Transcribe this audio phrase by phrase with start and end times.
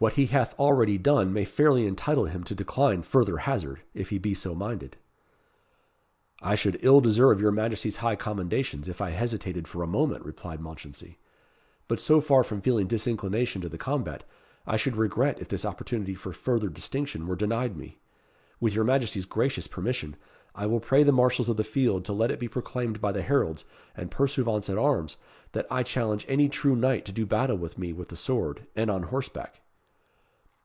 [0.00, 4.16] What he hath already done may fairly entitle him to decline further hazard, if he
[4.16, 4.96] be so minded."
[6.40, 10.58] "I should ill deserve your Majesty's high commendations if I hesitated for a moment," replied
[10.58, 11.18] Mounchensey;
[11.86, 14.24] "but so far from feeling disinclination to the combat,
[14.66, 17.98] I should regret if this opportunity for further distinction were denied me.
[18.58, 20.16] With your Majesty's gracious permission,
[20.54, 23.20] I will pray the marshals of the field to let it be proclaimed by the
[23.20, 25.18] heralds and pursuivants at arms
[25.52, 28.90] that I challenge any true knight to do battle with me with the sword, and
[28.90, 29.60] on horseback."